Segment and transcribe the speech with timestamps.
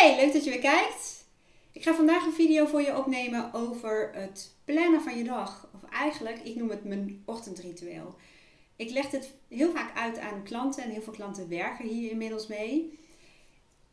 [0.00, 1.24] Hey, leuk dat je weer kijkt.
[1.72, 5.68] Ik ga vandaag een video voor je opnemen over het plannen van je dag.
[5.74, 8.14] Of eigenlijk, ik noem het mijn ochtendritueel.
[8.76, 12.46] Ik leg dit heel vaak uit aan klanten en heel veel klanten werken hier inmiddels
[12.46, 12.98] mee.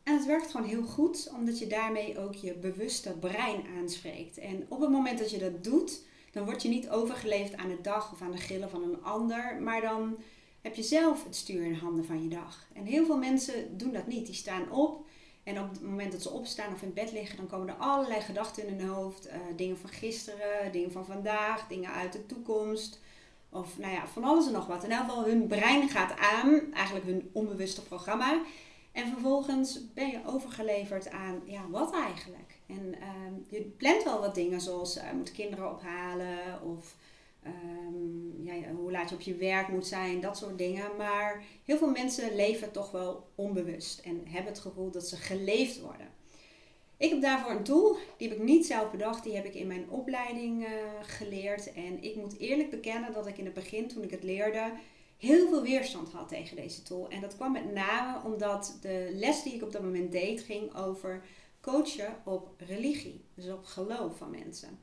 [0.02, 4.38] En het werkt gewoon heel goed, omdat je daarmee ook je bewuste brein aanspreekt.
[4.38, 6.02] En op het moment dat je dat doet,
[6.32, 9.56] dan word je niet overgeleefd aan de dag of aan de grillen van een ander,
[9.62, 10.16] maar dan
[10.60, 12.68] heb je zelf het stuur in handen van je dag.
[12.72, 14.26] En heel veel mensen doen dat niet.
[14.26, 15.06] Die staan op
[15.48, 18.20] en op het moment dat ze opstaan of in bed liggen, dan komen er allerlei
[18.20, 19.28] gedachten in hun hoofd.
[19.28, 23.00] Uh, dingen van gisteren, dingen van vandaag, dingen uit de toekomst.
[23.50, 24.84] Of nou ja, van alles en nog wat.
[24.84, 28.40] In elk geval, hun brein gaat aan, eigenlijk hun onbewuste programma.
[28.92, 32.58] En vervolgens ben je overgeleverd aan, ja, wat eigenlijk?
[32.66, 36.96] En uh, je plant wel wat dingen zoals, uh, moet kinderen ophalen of
[38.42, 40.96] ja, hoe laat je op je werk moet zijn, dat soort dingen.
[40.96, 45.80] Maar heel veel mensen leven toch wel onbewust en hebben het gevoel dat ze geleefd
[45.80, 46.16] worden.
[46.96, 49.66] Ik heb daarvoor een tool, die heb ik niet zelf bedacht, die heb ik in
[49.66, 50.70] mijn opleiding uh,
[51.02, 51.72] geleerd.
[51.72, 54.72] En ik moet eerlijk bekennen dat ik in het begin, toen ik het leerde,
[55.16, 57.08] heel veel weerstand had tegen deze tool.
[57.08, 60.76] En dat kwam met name omdat de les die ik op dat moment deed ging
[60.76, 61.24] over
[61.60, 64.78] coachen op religie, dus op geloof van mensen.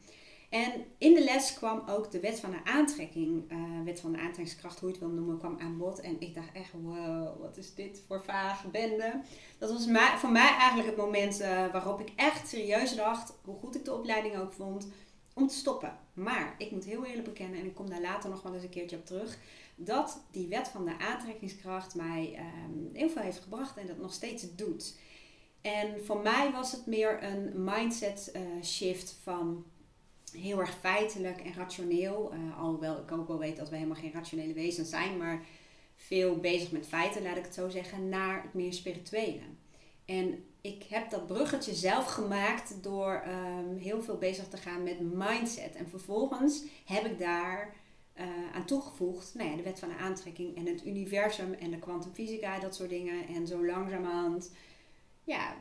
[0.56, 4.18] En in de les kwam ook de wet van de aantrekking, uh, wet van de
[4.18, 6.00] aantrekkingskracht, hoe je het wil noemen, kwam aan bod.
[6.00, 9.22] En ik dacht echt, wow, wat is dit voor vage bende.
[9.58, 13.76] Dat was voor mij eigenlijk het moment uh, waarop ik echt serieus dacht, hoe goed
[13.76, 14.88] ik de opleiding ook vond,
[15.34, 15.98] om te stoppen.
[16.14, 18.70] Maar ik moet heel eerlijk bekennen, en ik kom daar later nog wel eens een
[18.70, 19.38] keertje op terug,
[19.76, 24.14] dat die wet van de aantrekkingskracht mij um, heel veel heeft gebracht en dat nog
[24.14, 24.98] steeds doet.
[25.62, 29.66] En voor mij was het meer een mindset uh, shift van
[30.36, 32.34] heel erg feitelijk en rationeel.
[32.34, 35.46] Uh, alhoewel ik ook wel weet dat we helemaal geen rationele wezens zijn, maar
[35.96, 39.42] veel bezig met feiten, laat ik het zo zeggen, naar het meer spirituele.
[40.06, 45.00] En ik heb dat bruggetje zelf gemaakt door um, heel veel bezig te gaan met
[45.00, 45.76] mindset.
[45.76, 47.76] En vervolgens heb ik daar
[48.16, 51.80] uh, aan toegevoegd nou ja, de wet van de aantrekking en het universum en de
[51.80, 53.28] kwantumfysica, dat soort dingen.
[53.28, 54.52] En zo langzamerhand
[55.24, 55.56] ja,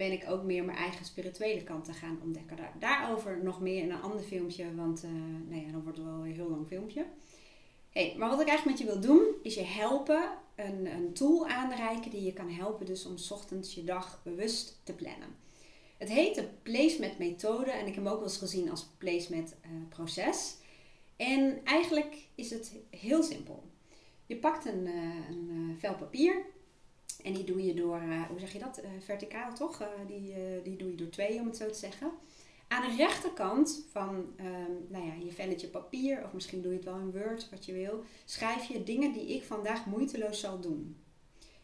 [0.00, 2.56] ben ik ook meer mijn eigen spirituele kant te gaan ontdekken.
[2.56, 5.10] Daar, daarover nog meer in een ander filmpje, want uh,
[5.48, 7.06] nou ja, dan wordt het wel een heel lang filmpje.
[8.16, 10.22] Maar wat ik eigenlijk met je wil doen, is je helpen,
[10.54, 14.92] een, een tool aanreiken die je kan helpen dus om ochtends je dag bewust te
[14.92, 15.28] plannen.
[15.98, 19.54] Het heet de placement methode en ik heb hem ook wel eens gezien als placement
[19.64, 20.56] uh, proces.
[21.16, 23.62] En eigenlijk is het heel simpel.
[24.26, 26.44] Je pakt een, uh, een vel papier
[27.22, 29.80] en die doe je door, uh, hoe zeg je dat, uh, verticaal toch?
[29.80, 32.10] Uh, die, die doe je door twee, om het zo te zeggen.
[32.68, 36.86] Aan de rechterkant van um, nou ja, je velletje papier, of misschien doe je het
[36.86, 40.96] wel in Word, wat je wil, schrijf je dingen die ik vandaag moeiteloos zal doen.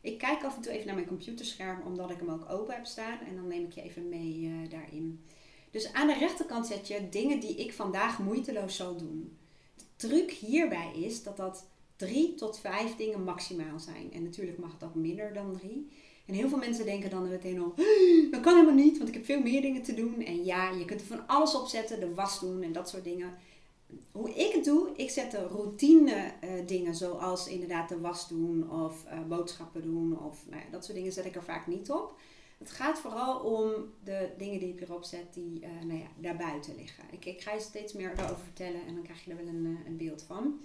[0.00, 2.86] Ik kijk af en toe even naar mijn computerscherm, omdat ik hem ook open heb
[2.86, 3.18] staan.
[3.18, 5.24] En dan neem ik je even mee daarin.
[5.70, 9.38] Dus aan de rechterkant zet je dingen die ik vandaag moeiteloos zal doen.
[9.76, 14.12] De truc hierbij is dat dat drie tot vijf dingen maximaal zijn.
[14.12, 15.88] En natuurlijk mag ook minder dan drie.
[16.26, 17.74] En heel veel mensen denken dan meteen al,
[18.30, 20.22] dat kan helemaal niet, want ik heb veel meer dingen te doen.
[20.22, 23.04] En ja, je kunt er van alles op zetten, de was doen en dat soort
[23.04, 23.34] dingen.
[24.12, 28.70] Hoe ik het doe, ik zet de routine uh, dingen zoals inderdaad de was doen
[28.70, 31.90] of uh, boodschappen doen of nou ja, dat soort dingen zet ik er vaak niet
[31.90, 32.14] op.
[32.58, 33.72] Het gaat vooral om
[34.04, 37.04] de dingen die ik erop zet die uh, nou ja, daarbuiten liggen.
[37.10, 39.78] Ik, ik ga je steeds meer daarover vertellen en dan krijg je er wel een,
[39.86, 40.60] een beeld van.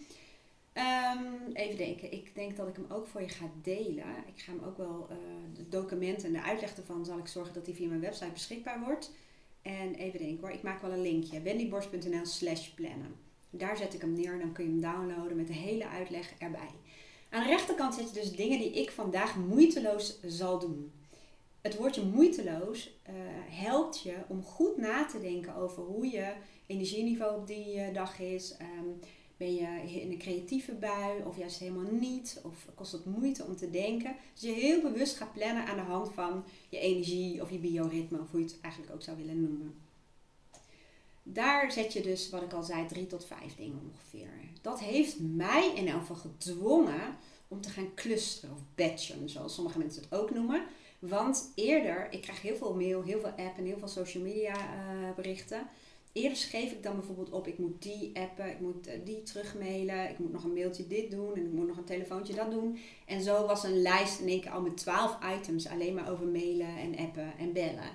[0.74, 2.12] Um, even denken.
[2.12, 4.06] Ik denk dat ik hem ook voor je ga delen.
[4.36, 5.18] Ik ga hem ook wel, uh,
[5.56, 8.80] de documenten en de uitleg ervan, zal ik zorgen dat die via mijn website beschikbaar
[8.80, 9.12] wordt.
[9.62, 11.42] En even denken hoor, ik maak wel een linkje.
[11.42, 13.16] wendyborst.nl slash plannen.
[13.50, 16.34] Daar zet ik hem neer en dan kun je hem downloaden met de hele uitleg
[16.38, 16.70] erbij.
[17.30, 20.92] Aan de rechterkant zet je dus dingen die ik vandaag moeiteloos zal doen.
[21.62, 23.16] Het woordje moeiteloos uh,
[23.50, 26.34] helpt je om goed na te denken over hoe je
[26.66, 28.56] energieniveau op die uh, dag is.
[28.80, 29.00] Um,
[29.42, 32.42] ben je in een creatieve bui of juist helemaal niet?
[32.44, 34.16] Of kost het moeite om te denken?
[34.34, 38.20] Dus je heel bewust gaat plannen aan de hand van je energie of je bioritme,
[38.20, 39.74] of hoe je het eigenlijk ook zou willen noemen.
[41.24, 44.30] Daar zet je dus, wat ik al zei, drie tot vijf dingen ongeveer.
[44.62, 47.18] Dat heeft mij in elk geval gedwongen
[47.48, 50.64] om te gaan clusteren of batchen, zoals sommige mensen het ook noemen.
[51.00, 54.56] Want eerder, ik krijg heel veel mail, heel veel app en heel veel social media
[54.56, 55.68] uh, berichten
[56.14, 60.10] eerder schreef ik dan bijvoorbeeld op, ik moet die appen, ik moet eh, die terugmailen,
[60.10, 62.78] ik moet nog een mailtje dit doen en ik moet nog een telefoontje dat doen.
[63.06, 66.28] En zo was een lijst in één keer al met 12 items alleen maar over
[66.28, 67.90] mailen en appen en bellen.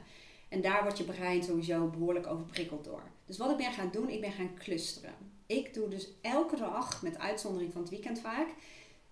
[0.49, 3.03] En daar wordt je brein sowieso behoorlijk overprikkeld door.
[3.27, 5.15] Dus wat ik ben gaan doen, ik ben gaan clusteren.
[5.47, 8.49] Ik doe dus elke dag, met uitzondering van het weekend vaak,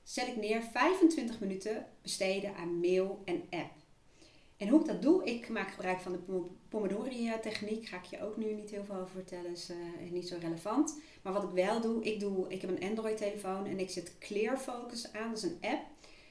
[0.02, 3.83] zet ik neer 25 minuten besteden aan mail en app.
[4.56, 7.86] En hoe ik dat doe, ik maak gebruik van de Pomodori-techniek.
[7.86, 11.00] Ga ik je ook nu niet heel veel over vertellen, is uh, niet zo relevant.
[11.22, 14.58] Maar wat ik wel doe, ik, doe, ik heb een Android-telefoon en ik zet Clear
[14.58, 15.28] Focus aan.
[15.28, 15.82] Dat is een app.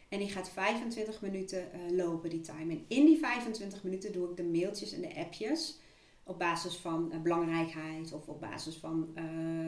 [0.10, 2.74] En die gaat 25 minuten uh, lopen, die time.
[2.74, 5.80] En in die 25 minuten doe ik de mailtjes en de appjes.
[6.24, 9.14] Op basis van uh, belangrijkheid of op basis van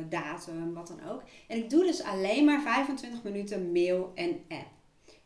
[0.10, 1.24] datum, wat dan ook.
[1.48, 4.68] En ik doe dus alleen maar 25 minuten mail en app.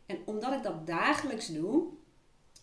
[0.06, 1.88] En omdat ik dat dagelijks doe,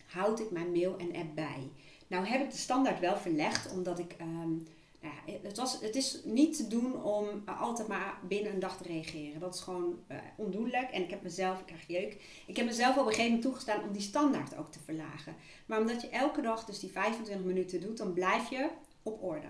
[0.08, 1.70] houd ik mijn mail en app bij.
[2.06, 4.16] Nou heb ik de standaard wel verlegd, omdat ik.
[4.20, 4.66] Um,
[5.00, 8.76] nou ja, het, was, het is niet te doen om altijd maar binnen een dag
[8.76, 9.40] te reageren.
[9.40, 10.90] Dat is gewoon uh, ondoenlijk.
[10.90, 12.42] En ik heb mezelf, ik krijg jeuk.
[12.46, 15.36] Ik heb mezelf op een gegeven moment toegestaan om die standaard ook te verlagen.
[15.66, 18.68] Maar omdat je elke dag dus die 25 minuten doet, dan blijf je
[19.02, 19.46] op orde.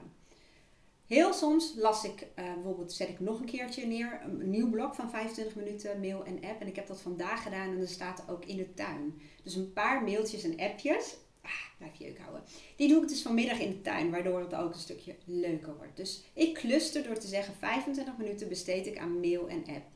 [1.08, 4.94] Heel soms las ik, uh, bijvoorbeeld zet ik nog een keertje neer, een nieuw blok
[4.94, 6.60] van 25 minuten mail en app.
[6.60, 9.20] En ik heb dat vandaag gedaan en dat staat ook in de tuin.
[9.42, 12.42] Dus een paar mailtjes en appjes, ah, blijf je jeuk houden.
[12.76, 15.96] Die doe ik dus vanmiddag in de tuin, waardoor het ook een stukje leuker wordt.
[15.96, 19.86] Dus ik cluster door te zeggen 25 minuten besteed ik aan mail en app.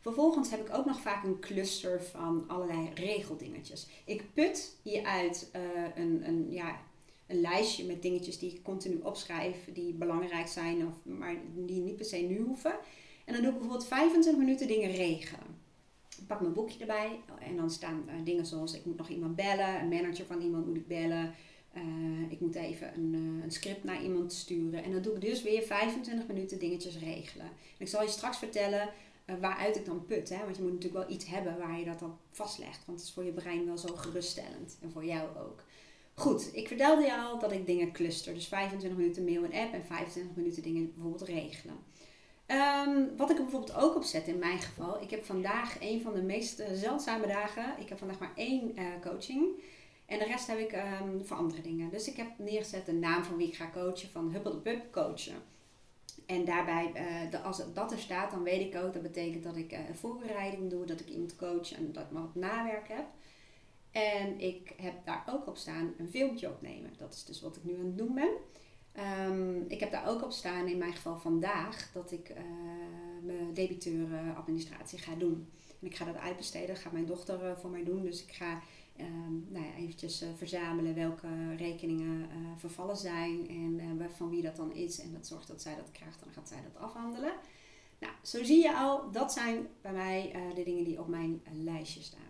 [0.00, 3.86] Vervolgens heb ik ook nog vaak een cluster van allerlei regeldingetjes.
[4.04, 5.62] Ik put je uit uh,
[5.94, 6.80] een, een, ja,
[7.30, 11.96] een lijstje met dingetjes die ik continu opschrijf, die belangrijk zijn, of, maar die niet
[11.96, 12.74] per se nu hoeven.
[13.24, 15.58] En dan doe ik bijvoorbeeld 25 minuten dingen regelen.
[16.18, 19.36] Ik pak mijn boekje erbij en dan staan uh, dingen zoals ik moet nog iemand
[19.36, 21.34] bellen, een manager van iemand moet ik bellen.
[21.76, 24.82] Uh, ik moet even een, uh, een, script naar iemand sturen.
[24.82, 27.46] En dan doe ik dus weer 25 minuten dingetjes regelen.
[27.46, 28.88] En ik zal je straks vertellen
[29.40, 30.28] waaruit ik dan put.
[30.28, 30.38] Hè?
[30.44, 32.86] Want je moet natuurlijk wel iets hebben waar je dat dan vastlegt.
[32.86, 34.78] Want het is voor je brein wel zo geruststellend.
[34.82, 35.64] En voor jou ook.
[36.20, 38.34] Goed, ik vertelde je al dat ik dingen cluster.
[38.34, 41.74] Dus 25 minuten mail en app en 25 minuten dingen bijvoorbeeld regelen.
[42.46, 45.02] Um, wat ik er bijvoorbeeld ook op zet in mijn geval.
[45.02, 47.74] Ik heb vandaag een van de meest eh, zeldzame dagen.
[47.78, 49.46] Ik heb vandaag maar één uh, coaching.
[50.06, 51.90] En de rest heb ik um, voor andere dingen.
[51.90, 54.10] Dus ik heb neergezet de naam van wie ik ga coachen.
[54.10, 55.36] Van Huppel de Pub coachen.
[56.26, 58.92] En daarbij, uh, de, als dat er staat, dan weet ik ook.
[58.92, 60.84] Dat betekent dat ik een voorbereiding doe.
[60.84, 63.04] Dat ik iemand coach en dat ik wat nawerk heb.
[63.90, 66.90] En ik heb daar ook op staan een filmpje opnemen.
[66.98, 68.30] Dat is dus wat ik nu aan het doen ben.
[69.28, 72.36] Um, ik heb daar ook op staan, in mijn geval vandaag, dat ik uh,
[73.22, 75.48] mijn debiteurenadministratie ga doen.
[75.80, 78.02] En ik ga dat uitbesteden, dat gaat mijn dochter uh, voor mij doen.
[78.02, 78.60] Dus ik ga
[79.00, 84.72] um, nou ja, eventjes uh, verzamelen welke rekeningen vervallen zijn en van wie dat dan
[84.72, 85.00] is.
[85.00, 87.32] En dat zorgt dat zij dat krijgt, dan gaat zij dat afhandelen.
[87.98, 92.02] Nou, zo zie je al, dat zijn bij mij de dingen die op mijn lijstje
[92.02, 92.29] staan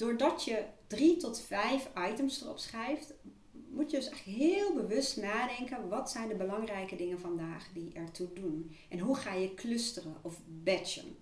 [0.00, 3.14] doordat je drie tot vijf items erop schrijft,
[3.52, 5.88] moet je dus echt heel bewust nadenken.
[5.88, 8.76] Wat zijn de belangrijke dingen vandaag die ertoe doen?
[8.88, 11.16] En hoe ga je clusteren of batchen?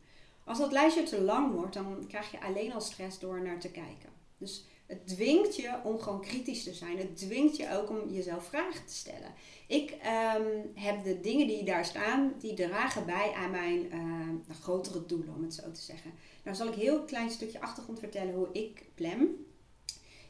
[0.44, 3.70] Als dat lijstje te lang wordt, dan krijg je alleen al stress door naar te
[3.70, 4.10] kijken.
[4.36, 6.99] Dus het dwingt je om gewoon kritisch te zijn.
[6.99, 9.35] Het dwingt je ook om jezelf vragen te stellen.
[9.67, 15.06] Ik um, heb de dingen die daar staan, die dragen bij aan mijn uh, grotere
[15.06, 16.12] doelen, om het zo te zeggen.
[16.44, 19.29] Nou zal ik heel klein stukje achtergrond vertellen hoe ik plan.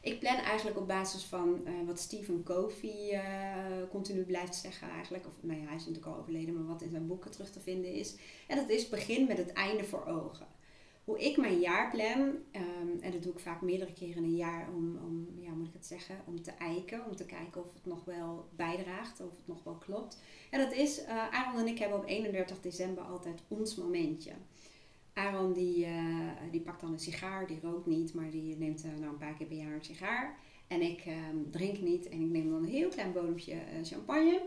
[0.01, 5.25] Ik plan eigenlijk op basis van uh, wat Stephen Covey uh, continu blijft zeggen eigenlijk.
[5.25, 7.59] Of nou ja, hij is natuurlijk al overleden, maar wat in zijn boeken terug te
[7.59, 8.15] vinden is.
[8.47, 10.47] En dat is begin met het einde voor ogen
[11.09, 14.35] hoe ik mijn jaar plan, um, en dat doe ik vaak meerdere keren in een
[14.35, 17.73] jaar om, om, ja, moet ik het zeggen, om te eiken, om te kijken of
[17.73, 20.19] het nog wel bijdraagt, of het nog wel klopt.
[20.49, 24.31] En dat is, uh, Aaron en ik hebben op 31 december altijd ons momentje.
[25.13, 28.91] Aaron die, uh, die pakt dan een sigaar, die rookt niet, maar die neemt uh,
[28.91, 30.37] nou een paar keer per jaar een sigaar.
[30.67, 34.41] En ik um, drink niet en ik neem dan een heel klein bodempje champagne.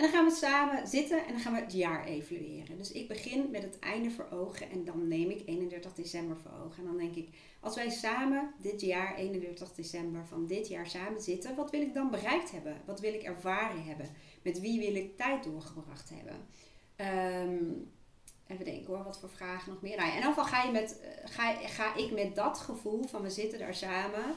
[0.00, 2.78] En dan gaan we samen zitten en dan gaan we het jaar evalueren.
[2.78, 6.50] Dus ik begin met het einde voor ogen en dan neem ik 31 december voor
[6.64, 6.78] ogen.
[6.78, 7.28] En dan denk ik,
[7.60, 11.94] als wij samen dit jaar, 31 december van dit jaar samen zitten, wat wil ik
[11.94, 12.76] dan bereikt hebben?
[12.84, 14.08] Wat wil ik ervaren hebben?
[14.42, 16.36] Met wie wil ik tijd doorgebracht hebben?
[17.46, 17.90] Um,
[18.46, 19.96] even denken hoor, wat voor vragen nog meer.
[19.96, 23.22] Nou in ieder geval ga, je met, eh, ga, ga ik met dat gevoel van
[23.22, 24.34] we zitten daar samen,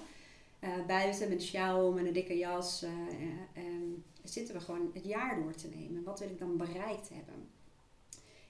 [0.60, 2.84] uh, buiten met een sjaal, met een dikke jas.
[2.84, 2.90] Uh,
[4.24, 6.04] zitten we gewoon het jaar door te nemen.
[6.04, 7.48] Wat wil ik dan bereikt hebben?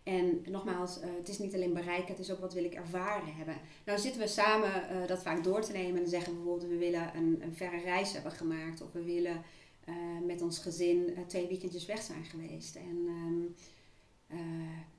[0.03, 3.36] En nogmaals, uh, het is niet alleen bereiken, het is ook wat wil ik ervaren
[3.36, 3.58] hebben.
[3.86, 7.15] Nou zitten we samen uh, dat vaak door te nemen en zeggen bijvoorbeeld we willen
[7.15, 9.42] een, een verre reis hebben gemaakt of we willen
[9.89, 12.75] uh, met ons gezin twee weekendjes weg zijn geweest.
[12.75, 13.56] En um,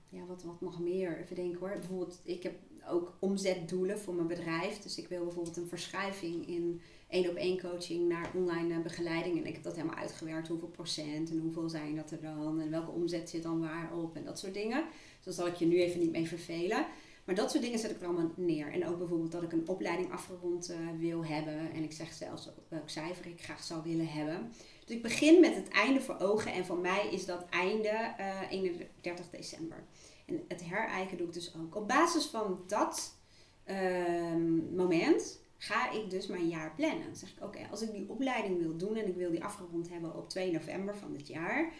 [0.08, 1.18] ja, wat, wat nog meer?
[1.18, 1.68] Even denken hoor.
[1.70, 2.54] Bijvoorbeeld, ik heb
[2.88, 4.78] ook omzetdoelen voor mijn bedrijf.
[4.78, 9.38] Dus ik wil bijvoorbeeld een verschuiving in één op één coaching naar online begeleiding.
[9.38, 10.48] En ik heb dat helemaal uitgewerkt.
[10.48, 12.60] Hoeveel procent en hoeveel zijn dat er dan?
[12.60, 14.84] En welke omzet zit dan waar op en dat soort dingen.
[15.16, 16.86] Dus daar zal ik je nu even niet mee vervelen.
[17.24, 18.72] Maar dat soort dingen zet ik er allemaal neer.
[18.72, 21.72] En ook bijvoorbeeld dat ik een opleiding afgerond uh, wil hebben.
[21.72, 24.52] En ik zeg zelfs welk cijfer ik graag zou willen hebben.
[24.84, 26.52] Dus ik begin met het einde voor ogen.
[26.52, 29.84] En voor mij is dat einde uh, 31 december.
[30.24, 31.76] En het herijken doe ik dus ook.
[31.76, 33.16] Op basis van dat
[33.64, 37.04] ehm, moment ga ik dus mijn jaar plannen.
[37.04, 39.88] Dan zeg ik, oké, als ik die opleiding wil doen en ik wil die afgerond
[39.88, 41.72] hebben op 2 november van dit jaar.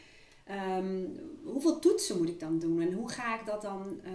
[0.44, 1.06] Ehm,
[1.44, 4.10] hoeveel toetsen moet ik dan doen en hoe ga ik dat dan uh,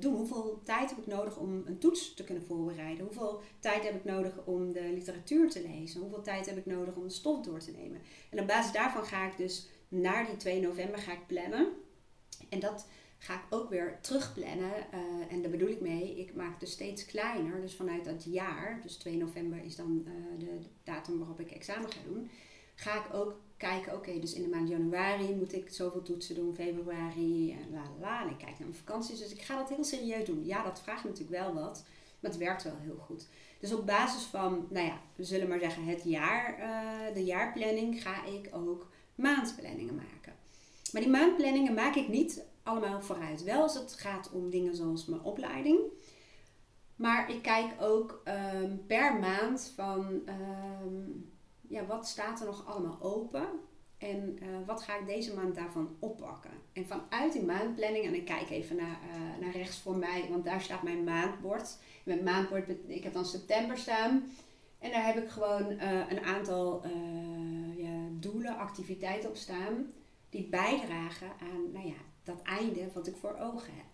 [0.00, 0.14] doen?
[0.14, 3.04] Hoeveel tijd heb ik nodig om een toets te kunnen voorbereiden?
[3.04, 6.00] Hoeveel tijd heb ik nodig om de literatuur te lezen?
[6.00, 8.00] Hoeveel tijd heb ik nodig om de stof door te nemen?
[8.30, 11.68] En op basis daarvan ga ik dus naar die 2 november ga ik plannen.
[12.48, 12.86] En dat
[13.22, 14.72] ga ik ook weer terugplannen.
[14.94, 17.60] Uh, en daar bedoel ik mee, ik maak dus steeds kleiner.
[17.60, 21.92] Dus vanuit dat jaar, dus 2 november is dan uh, de datum waarop ik examen
[21.92, 22.30] ga doen.
[22.74, 26.54] Ga ik ook kijken, oké, dus in de maand januari moet ik zoveel toetsen doen,
[26.54, 28.22] februari, en la la.
[28.22, 29.18] En ik kijk naar mijn vakanties.
[29.18, 30.44] Dus ik ga dat heel serieus doen.
[30.44, 31.84] Ja, dat vraagt natuurlijk wel wat,
[32.20, 33.26] maar het werkt wel heel goed.
[33.58, 38.02] Dus op basis van, nou ja, we zullen maar zeggen het jaar, uh, de jaarplanning,
[38.02, 40.34] ga ik ook maandplanningen maken.
[40.92, 43.42] Maar die maandplanningen maak ik niet allemaal vooruit.
[43.42, 45.80] Wel als het gaat om dingen zoals mijn opleiding.
[46.96, 48.22] Maar ik kijk ook
[48.54, 50.20] um, per maand van
[50.82, 51.30] um,
[51.68, 53.48] ja, wat staat er nog allemaal open.
[53.98, 56.50] En uh, wat ga ik deze maand daarvan oppakken?
[56.72, 60.44] En vanuit die maandplanning, en ik kijk even naar, uh, naar rechts voor mij, want
[60.44, 61.76] daar staat mijn maandbord.
[62.04, 64.30] Mijn maandbord, ik heb dan september staan.
[64.78, 66.82] En daar heb ik gewoon uh, een aantal
[67.76, 69.92] ja, doelen, activiteiten op staan.
[70.30, 73.84] Die bijdragen aan nou ja, dat einde wat ik voor ogen heb.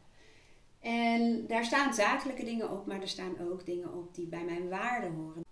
[0.80, 4.68] En daar staan zakelijke dingen op, maar er staan ook dingen op die bij mijn
[4.68, 5.44] waarden horen.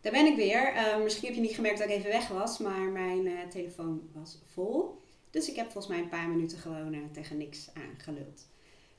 [0.00, 0.74] Daar ben ik weer.
[0.74, 4.08] Uh, misschien heb je niet gemerkt dat ik even weg was, maar mijn uh, telefoon
[4.12, 5.00] was vol.
[5.30, 8.46] Dus ik heb volgens mij een paar minuten gewoon uh, tegen niks aangeluld.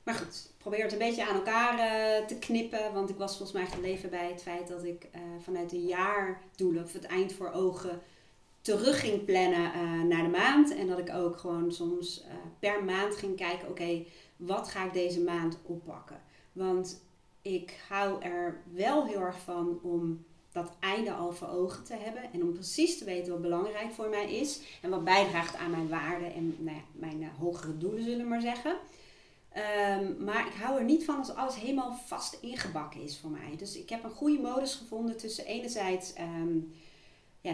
[0.02, 1.76] Maar goed, probeer het een beetje aan elkaar
[2.26, 2.92] te knippen.
[2.92, 5.08] Want ik was volgens mij gebleven bij het feit dat ik
[5.42, 8.02] vanuit de jaardoelen of het eind voor ogen
[8.68, 10.74] terug ging plannen uh, naar de maand.
[10.74, 12.26] En dat ik ook gewoon soms uh,
[12.58, 14.04] per maand ging kijken: oké,
[14.36, 16.20] wat ga ik deze maand oppakken?
[16.52, 17.02] Want
[17.42, 22.22] ik hou er wel heel erg van om dat einde al voor ogen te hebben.
[22.32, 24.60] En om precies te weten wat belangrijk voor mij is.
[24.82, 28.40] En wat bijdraagt aan mijn waarden en nou mijn uh, hogere doelen, zullen we maar
[28.40, 28.76] zeggen.
[29.98, 33.56] Um, maar ik hou er niet van als alles helemaal vast ingebakken is voor mij.
[33.56, 36.12] Dus ik heb een goede modus gevonden tussen enerzijds.
[36.18, 36.72] Um,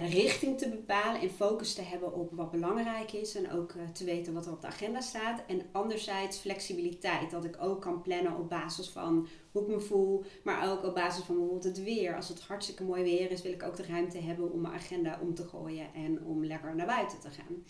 [0.02, 4.04] richting te bepalen en focus te hebben op wat belangrijk is en ook uh, te
[4.04, 5.42] weten wat er op de agenda staat.
[5.46, 10.24] En anderzijds flexibiliteit, dat ik ook kan plannen op basis van hoe ik me voel,
[10.44, 12.16] maar ook op basis van bijvoorbeeld het weer.
[12.16, 15.18] Als het hartstikke mooi weer is, wil ik ook de ruimte hebben om mijn agenda
[15.22, 17.64] om te gooien en om lekker naar buiten te gaan.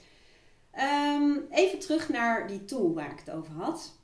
[0.77, 4.03] Um, even terug naar die tool waar ik het over had.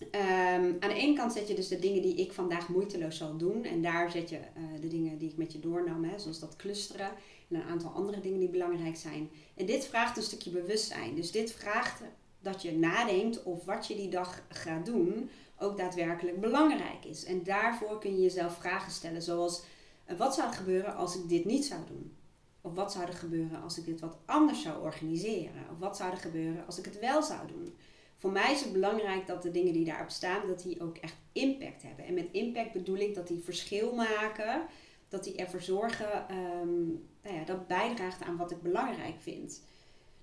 [0.00, 3.36] Um, aan de ene kant zet je dus de dingen die ik vandaag moeiteloos zal
[3.36, 3.64] doen.
[3.64, 6.56] En daar zet je uh, de dingen die ik met je doornam, hè, zoals dat
[6.56, 7.10] clusteren.
[7.48, 9.30] En een aantal andere dingen die belangrijk zijn.
[9.54, 11.14] En dit vraagt een stukje bewustzijn.
[11.14, 12.02] Dus dit vraagt
[12.40, 17.24] dat je nadenkt of wat je die dag gaat doen ook daadwerkelijk belangrijk is.
[17.24, 19.62] En daarvoor kun je jezelf vragen stellen zoals...
[20.10, 22.16] Uh, wat zou er gebeuren als ik dit niet zou doen?
[22.60, 25.66] Of wat zou er gebeuren als ik dit wat anders zou organiseren?
[25.72, 27.74] Of wat zou er gebeuren als ik het wel zou doen?
[28.18, 31.16] Voor mij is het belangrijk dat de dingen die daarop staan, dat die ook echt
[31.32, 32.04] impact hebben.
[32.04, 34.66] En met impact bedoel ik dat die verschil maken,
[35.08, 39.62] dat die ervoor zorgen, um, nou ja, dat bijdraagt aan wat ik belangrijk vind.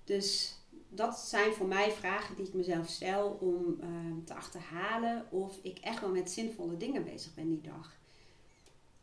[0.04, 5.58] Dus dat zijn voor mij vragen die ik mezelf stel om um, te achterhalen of
[5.62, 7.96] ik echt wel met zinvolle dingen bezig ben die dag.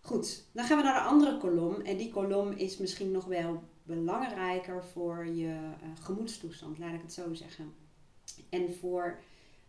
[0.01, 1.81] Goed, dan gaan we naar de andere kolom.
[1.81, 7.13] En die kolom is misschien nog wel belangrijker voor je uh, gemoedstoestand, laat ik het
[7.13, 7.82] zo zeggen.
[8.49, 9.19] En voor,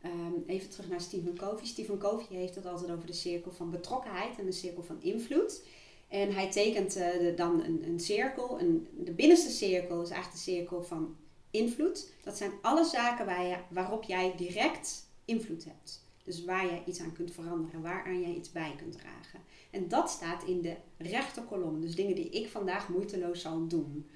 [0.05, 1.67] um, even terug naar Stephen Covey.
[1.67, 5.63] Stephen Covey heeft het altijd over de cirkel van betrokkenheid en de cirkel van invloed.
[6.09, 8.59] En hij tekent de, dan een, een cirkel.
[8.59, 11.17] En de binnenste cirkel is eigenlijk de cirkel van
[11.51, 12.13] invloed.
[12.23, 16.03] Dat zijn alle zaken waar je, waarop jij direct invloed hebt.
[16.25, 19.41] Dus waar jij iets aan kunt veranderen, waaraan jij iets bij kunt dragen.
[19.71, 21.81] En dat staat in de rechterkolom.
[21.81, 24.09] Dus dingen die ik vandaag moeiteloos zal doen.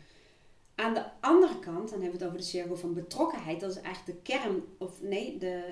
[0.78, 3.60] Aan de andere kant, dan hebben we het over de cirkel van betrokkenheid.
[3.60, 5.62] Dat is eigenlijk de kern, of nee, de,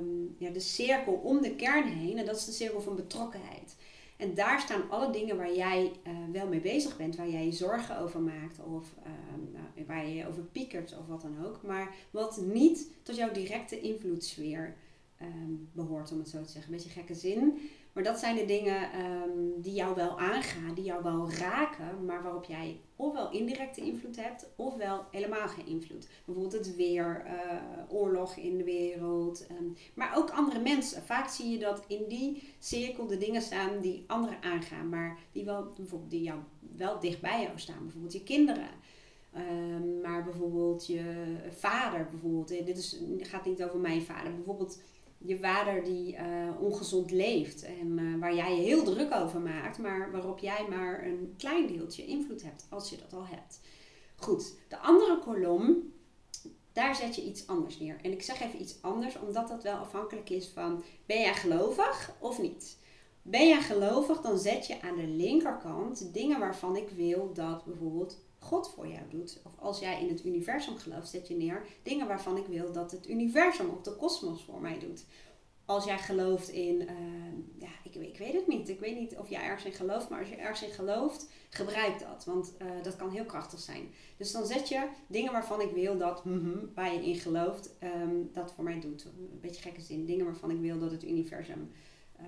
[0.00, 2.18] um, ja, de cirkel om de kern heen.
[2.18, 3.76] En dat is de cirkel van betrokkenheid.
[4.16, 7.52] En daar staan alle dingen waar jij uh, wel mee bezig bent, waar jij je
[7.52, 8.94] zorgen over maakt, of
[9.52, 11.62] nou, waar je je over piekert of wat dan ook.
[11.62, 14.74] Maar wat niet tot jouw directe invloedssfeer
[15.22, 16.72] um, behoort, om het zo te zeggen.
[16.72, 17.58] Een beetje gekke zin.
[17.96, 22.22] Maar dat zijn de dingen ehm, die jou wel aangaan, die jou wel raken, maar
[22.22, 26.08] waarop jij ofwel indirecte invloed hebt, ofwel helemaal geen invloed.
[26.24, 31.02] Bijvoorbeeld het weer, uh, oorlog in de wereld, ehm, maar ook andere mensen.
[31.02, 35.44] Vaak zie je dat in die cirkel de dingen staan die anderen aangaan, maar die,
[35.44, 36.38] wel, bijvoorbeeld die jou
[36.76, 37.82] wel dicht bij jou staan.
[37.82, 38.68] Bijvoorbeeld je kinderen.
[39.32, 42.48] Ehm, maar bijvoorbeeld je vader, bijvoorbeeld.
[42.48, 44.34] Dit is, gaat niet over mijn vader.
[44.34, 44.78] Bijvoorbeeld
[45.18, 49.78] je vader die uh, ongezond leeft en uh, waar jij je heel druk over maakt,
[49.78, 53.60] maar waarop jij maar een klein deeltje invloed hebt, als je dat al hebt.
[54.16, 55.92] Goed, de andere kolom,
[56.72, 57.98] daar zet je iets anders neer.
[58.02, 62.16] En ik zeg even iets anders, omdat dat wel afhankelijk is van, ben jij gelovig
[62.18, 62.78] of niet?
[63.22, 68.18] Ben jij gelovig, dan zet je aan de linkerkant dingen waarvan ik wil dat bijvoorbeeld
[68.46, 69.40] God voor jou doet.
[69.44, 72.90] Of als jij in het universum gelooft, zet je neer dingen waarvan ik wil dat
[72.90, 75.04] het universum of de kosmos voor mij doet.
[75.64, 78.68] Als jij gelooft in, ehm, ja, ik, ik, weet het niet.
[78.68, 81.98] Ik weet niet of jij ergens in gelooft, maar als je ergens in gelooft, gebruik
[81.98, 82.24] dat.
[82.24, 83.88] Want uh, dat kan heel krachtig zijn.
[84.16, 88.30] Dus dan zet je dingen waarvan ik wil dat, mm waar je in gelooft, um,
[88.32, 89.04] dat voor mij doet.
[89.04, 90.06] Een beetje gekke zin.
[90.06, 91.70] Dingen waarvan ik wil dat het universum
[92.20, 92.26] uh,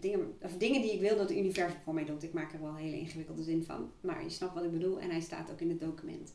[0.00, 2.22] dingen, of dingen die ik wil dat het universum voor mij doet.
[2.22, 3.92] Ik maak er wel een hele ingewikkelde zin van.
[4.00, 6.32] Maar je snapt wat ik bedoel en hij staat ook in het document.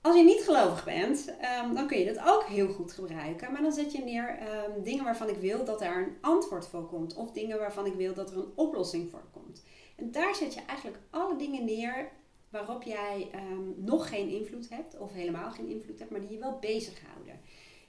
[0.00, 3.52] Als je niet gelovig bent, um, dan kun je dat ook heel goed gebruiken.
[3.52, 6.86] Maar dan zet je neer um, dingen waarvan ik wil dat er een antwoord voor
[6.86, 7.14] komt.
[7.14, 9.64] Of dingen waarvan ik wil dat er een oplossing voor komt.
[9.96, 12.10] En daar zet je eigenlijk alle dingen neer
[12.50, 14.98] waarop jij um, nog geen invloed hebt.
[14.98, 17.40] Of helemaal geen invloed hebt, maar die je wel bezighouden.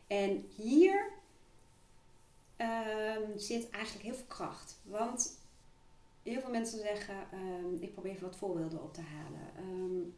[0.07, 1.11] En hier
[2.61, 4.79] um, zit eigenlijk heel veel kracht.
[4.83, 5.39] Want
[6.23, 9.73] heel veel mensen zeggen, um, ik probeer even wat voorbeelden op te halen.
[9.73, 10.13] Um,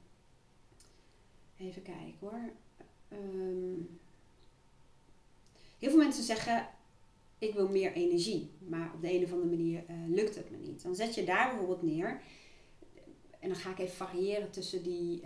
[1.58, 2.52] even kijken hoor.
[5.80, 6.68] heel veel mensen zeggen,
[7.38, 10.58] ik wil meer energie, maar op de een of andere manier uh, lukt het me
[10.58, 10.84] niet.
[10.84, 12.22] Dan zet je daar bijvoorbeeld neer.
[13.40, 15.22] En dan ga ik even variëren tussen die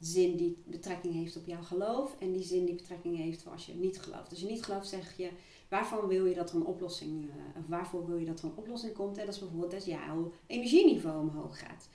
[0.00, 3.74] zin die betrekking heeft op jouw geloof en die zin die betrekking heeft als je
[3.74, 4.30] niet gelooft.
[4.30, 5.30] Als je niet gelooft, zeg je
[5.68, 8.94] waarvan wil je dat er een oplossing, of waarvoor wil je dat er een oplossing
[8.94, 9.18] komt?
[9.18, 11.88] En dat is bijvoorbeeld dat jouw energieniveau omhoog gaat.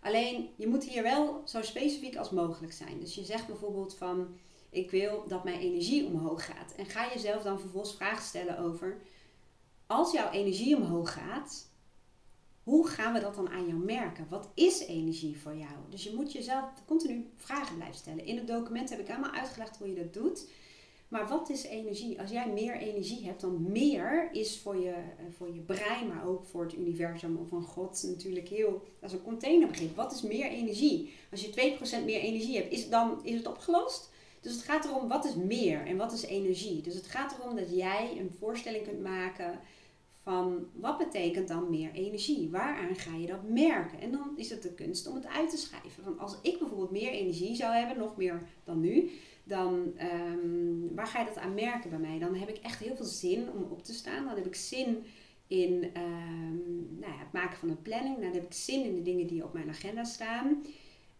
[0.00, 3.00] Alleen, je moet hier wel zo specifiek als mogelijk zijn.
[3.00, 4.28] Dus je zegt bijvoorbeeld van,
[4.70, 6.74] ik wil dat mijn energie omhoog gaat.
[6.76, 8.96] En ga jezelf dan vervolgens vragen stellen over,
[9.86, 11.68] als jouw energie omhoog gaat,
[12.62, 14.26] hoe gaan we dat dan aan jou merken?
[14.28, 15.72] Wat is energie voor jou?
[15.88, 18.24] Dus je moet jezelf continu vragen blijven stellen.
[18.24, 20.48] In het document heb ik helemaal uitgelegd hoe je dat doet.
[21.10, 22.20] Maar wat is energie?
[22.20, 26.26] Als jij meer energie hebt, dan meer is voor je, eh, voor je brein, maar
[26.26, 29.96] ook voor het universum of van God natuurlijk heel, dat is een containerbegrip.
[29.96, 31.12] Wat is meer energie?
[31.30, 34.10] Als je 2% meer energie hebt, is, dan is het opgelost.
[34.40, 36.82] Dus het gaat erom wat is meer en wat is energie.
[36.82, 39.60] Dus het gaat erom dat jij een voorstelling kunt maken
[40.22, 42.50] van wat betekent dan meer energie?
[42.50, 44.00] Waaraan ga je dat merken?
[44.00, 46.04] En dan is het de kunst om het uit te schrijven.
[46.04, 49.10] Van als ik bijvoorbeeld meer energie zou hebben, nog meer dan nu,
[49.50, 49.92] dan
[50.32, 52.18] um, waar ga je dat aan merken bij mij?
[52.18, 54.26] Dan heb ik echt heel veel zin om op te staan.
[54.26, 55.04] Dan heb ik zin
[55.46, 58.20] in um, nou ja, het maken van een planning.
[58.20, 60.62] Dan heb ik zin in de dingen die op mijn agenda staan.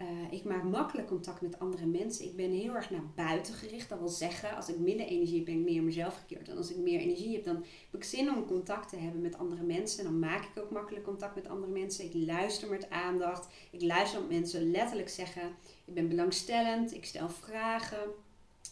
[0.02, 2.24] Uh, ik maak makkelijk contact met andere mensen.
[2.24, 3.88] Ik ben heel erg naar buiten gericht.
[3.88, 6.48] Dat wil zeggen, als ik minder energie heb, ben ik meer mezelf gekeerd.
[6.48, 9.38] En als ik meer energie heb, dan heb ik zin om contact te hebben met
[9.38, 10.04] andere mensen.
[10.04, 12.04] Dan maak ik ook makkelijk contact met andere mensen.
[12.04, 13.48] Ik luister met aandacht.
[13.70, 15.42] Ik luister op mensen letterlijk zeggen
[15.90, 17.98] ik ben belangstellend, ik stel vragen.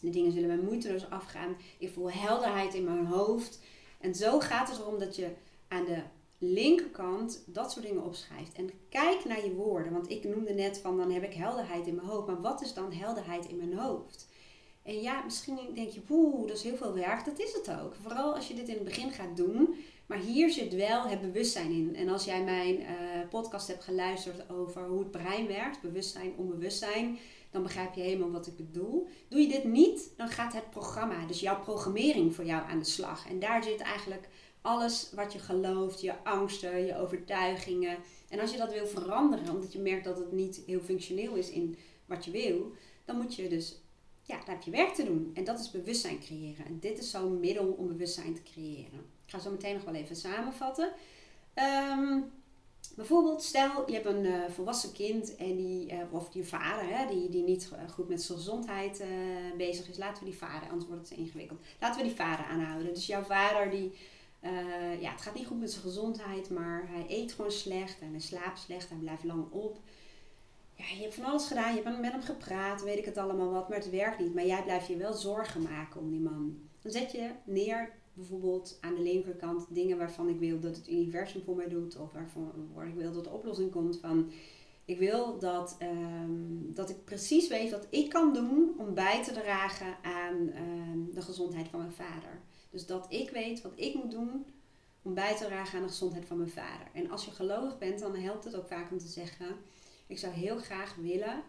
[0.00, 1.56] De dingen zullen mij moeiteloos afgaan.
[1.78, 3.60] Ik voel helderheid in mijn hoofd.
[4.00, 5.30] En zo gaat het erom dat je
[5.68, 6.02] aan de
[6.38, 8.52] linkerkant dat soort dingen opschrijft.
[8.52, 9.92] En kijk naar je woorden.
[9.92, 12.26] Want ik noemde net van dan heb ik helderheid in mijn hoofd.
[12.26, 14.28] Maar wat is dan helderheid in mijn hoofd?
[14.82, 17.24] En ja, misschien denk je, poeh, dat is heel veel werk.
[17.24, 17.94] Dat is het ook.
[18.02, 19.74] Vooral als je dit in het begin gaat doen.
[20.08, 21.96] Maar hier zit wel het bewustzijn in.
[21.96, 22.86] En als jij mijn uh,
[23.30, 27.18] podcast hebt geluisterd over hoe het brein werkt, bewustzijn, onbewustzijn,
[27.50, 29.06] dan begrijp je helemaal wat ik bedoel.
[29.28, 32.84] Doe je dit niet, dan gaat het programma, dus jouw programmering voor jou aan de
[32.84, 33.28] slag.
[33.28, 34.28] En daar zit eigenlijk
[34.60, 37.96] alles wat je gelooft, je angsten, je overtuigingen.
[38.28, 41.50] En als je dat wil veranderen, omdat je merkt dat het niet heel functioneel is
[41.50, 42.72] in wat je wil,
[43.04, 43.80] dan moet je dus,
[44.22, 45.30] ja, daar heb je werk te doen.
[45.34, 46.66] En dat is bewustzijn creëren.
[46.66, 49.17] En dit is zo'n middel om bewustzijn te creëren.
[49.28, 50.92] Ik ga zo meteen nog wel even samenvatten.
[51.98, 52.30] Um,
[52.96, 57.06] bijvoorbeeld, stel je hebt een uh, volwassen kind en die, uh, of je vader, hè,
[57.06, 59.04] die, die niet goed met zijn gezondheid
[59.56, 59.98] bezig is.
[59.98, 61.60] Laten we die vader, anders wordt het ingewikkeld.
[61.80, 62.94] Laten we die vader aanhouden.
[62.94, 63.92] Dus jouw vader, die,
[65.00, 68.20] ja, het gaat niet goed met zijn gezondheid, maar hij eet gewoon slecht en hij
[68.20, 69.78] slaapt slecht, hij blijft lang op.
[70.74, 73.50] Ja, je hebt van alles gedaan, je hebt met hem gepraat, weet ik het allemaal
[73.50, 74.34] wat, maar het werkt niet.
[74.34, 76.58] Maar jij blijft je wel zorgen maken om die man.
[76.82, 81.42] Dan zet je neer bijvoorbeeld aan de linkerkant dingen waarvan ik wil dat het universum
[81.42, 82.52] voor mij doet, of waarvan
[82.86, 84.30] ik wil dat de oplossing komt van
[84.84, 89.32] ik wil dat, ehm, dat ik precies weet wat ik kan doen om bij te
[89.32, 92.40] dragen aan ehm, de gezondheid van mijn vader.
[92.70, 94.46] Dus dat ik weet wat ik moet doen
[95.02, 96.86] om bij te dragen aan de gezondheid van mijn vader.
[96.92, 99.46] En als je gelovig bent, dan helpt het ook vaak om te zeggen:
[100.06, 101.42] Ik zou heel graag willen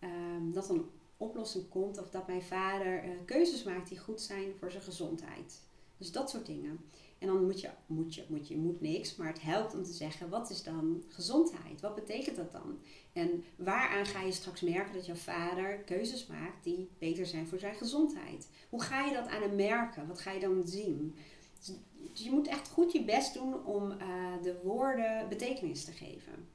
[0.00, 4.54] um, dat een oplossing komt of dat mijn vader uh, keuzes maakt die goed zijn
[4.58, 5.60] voor zijn gezondheid.
[6.00, 6.80] Dus dat soort dingen.
[7.18, 9.92] En dan moet je, moet je, moet je, moet niks, maar het helpt om te
[9.92, 11.80] zeggen, wat is dan gezondheid?
[11.80, 12.78] Wat betekent dat dan?
[13.12, 17.58] En waaraan ga je straks merken dat jouw vader keuzes maakt die beter zijn voor
[17.58, 18.48] zijn gezondheid?
[18.70, 20.06] Hoe ga je dat aan hem merken?
[20.06, 21.14] Wat ga je dan zien?
[21.58, 23.96] Dus je moet echt goed je best doen om uh,
[24.42, 26.48] de woorden betekenis te geven.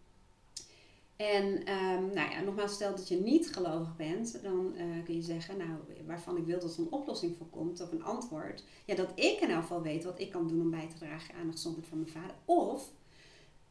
[1.16, 5.22] En um, nou ja, nogmaals, stel dat je niet gelovig bent, dan uh, kun je
[5.22, 5.70] zeggen, nou,
[6.06, 8.64] waarvan ik wil dat er een oplossing voor komt of een antwoord.
[8.86, 11.36] Ja, dat ik in elk geval weet wat ik kan doen om bij te dragen
[11.36, 12.36] aan de gezondheid van mijn vader.
[12.46, 12.92] Of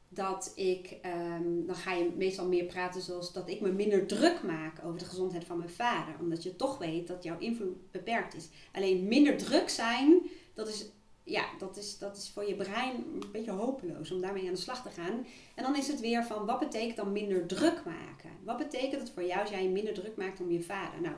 [0.08, 0.96] dat ik,
[1.36, 4.98] um, dan ga je meestal meer praten zoals dat ik me minder druk maak over
[4.98, 6.14] de gezondheid van mijn vader.
[6.20, 8.48] Omdat je toch weet dat jouw invloed beperkt is.
[8.72, 10.22] Alleen minder druk zijn,
[10.54, 10.88] dat is
[11.24, 14.60] ja, dat is, dat is voor je brein een beetje hopeloos om daarmee aan de
[14.60, 15.26] slag te gaan.
[15.54, 18.30] En dan is het weer van, wat betekent dan minder druk maken?
[18.42, 21.00] Wat betekent het voor jou als jij minder druk maakt om je vader?
[21.00, 21.14] Nou,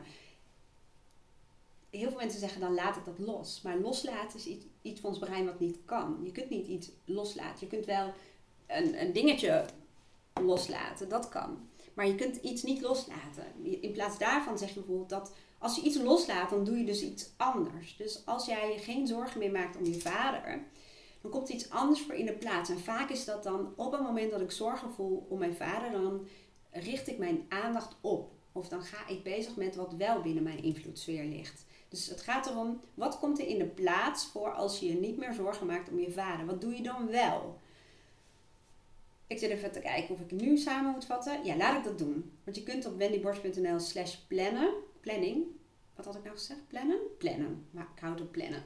[1.90, 3.60] heel veel mensen zeggen dan laat ik dat los.
[3.62, 6.20] Maar loslaten is iets, iets van ons brein wat niet kan.
[6.22, 7.60] Je kunt niet iets loslaten.
[7.60, 8.12] Je kunt wel
[8.66, 9.64] een, een dingetje
[10.42, 11.68] loslaten, dat kan.
[11.94, 13.64] Maar je kunt iets niet loslaten.
[13.80, 17.02] In plaats daarvan zeg je bijvoorbeeld dat als je iets loslaat, dan doe je dus
[17.02, 17.96] iets anders.
[17.96, 20.64] Dus als jij je geen zorgen meer maakt om je vader,
[21.20, 22.70] dan komt iets anders voor in de plaats.
[22.70, 25.90] En vaak is dat dan op het moment dat ik zorgen voel om mijn vader,
[25.90, 26.26] dan
[26.70, 28.30] richt ik mijn aandacht op.
[28.52, 31.64] Of dan ga ik bezig met wat wel binnen mijn invloedssfeer ligt.
[31.88, 35.16] Dus het gaat erom, wat komt er in de plaats voor als je je niet
[35.16, 36.46] meer zorgen maakt om je vader?
[36.46, 37.58] Wat doe je dan wel?
[39.26, 41.44] Ik zit even te kijken of ik nu samen moet vatten.
[41.44, 42.32] Ja, laat ik dat doen.
[42.44, 44.74] Want je kunt op wendyborst.nl slash plannen
[45.06, 45.44] planning.
[45.94, 46.68] Wat had ik nou gezegd?
[46.68, 46.98] Plannen?
[47.18, 47.66] Plannen.
[47.70, 48.62] Maar ik hou het plannen.